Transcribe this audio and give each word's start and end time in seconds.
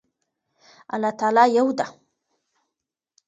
الله 0.93 1.11
تعالی 1.19 1.43
يو 1.57 1.67
ده 1.77 1.85